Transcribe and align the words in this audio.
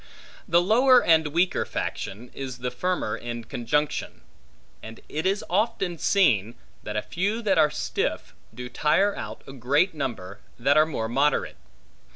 The 0.47 0.63
lower 0.63 1.03
and 1.03 1.27
weaker 1.27 1.63
faction, 1.63 2.31
is 2.33 2.57
the 2.57 2.71
firmer 2.71 3.15
in 3.15 3.43
conjunction; 3.43 4.21
and 4.81 4.99
it 5.07 5.27
is 5.27 5.45
often 5.47 5.99
seen, 5.99 6.55
that 6.81 6.97
a 6.97 7.03
few 7.03 7.43
that 7.43 7.59
are 7.59 7.69
stiff, 7.69 8.33
do 8.51 8.67
tire 8.67 9.15
out 9.15 9.43
a 9.45 9.53
greater 9.53 9.95
number, 9.95 10.39
that 10.57 10.75
are 10.75 10.87
more 10.87 11.07
moderate. 11.07 11.57